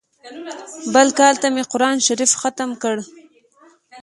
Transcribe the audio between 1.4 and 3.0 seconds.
ته مې قران شريف ختم کړ.